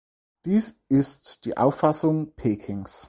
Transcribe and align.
Dies 0.45 0.79
ist 0.89 1.45
die 1.45 1.57
Auffassung 1.57 2.33
Pekings. 2.33 2.99